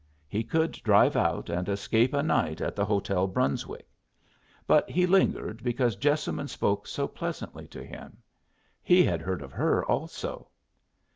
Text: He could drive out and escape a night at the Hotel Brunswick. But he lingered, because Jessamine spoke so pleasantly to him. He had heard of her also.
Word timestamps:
He 0.27 0.43
could 0.43 0.71
drive 0.71 1.15
out 1.15 1.47
and 1.47 1.69
escape 1.69 2.11
a 2.11 2.23
night 2.23 2.59
at 2.59 2.75
the 2.75 2.85
Hotel 2.85 3.27
Brunswick. 3.27 3.87
But 4.65 4.89
he 4.89 5.05
lingered, 5.05 5.61
because 5.61 5.95
Jessamine 5.95 6.47
spoke 6.47 6.87
so 6.87 7.07
pleasantly 7.07 7.67
to 7.67 7.83
him. 7.83 8.17
He 8.81 9.03
had 9.03 9.21
heard 9.21 9.43
of 9.43 9.51
her 9.51 9.85
also. 9.85 10.47